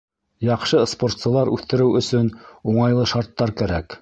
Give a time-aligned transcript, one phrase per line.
[0.45, 2.35] Яҡшы спортсылар үҫтереү өсөн
[2.73, 3.99] уңайлы шарттар кәрәк.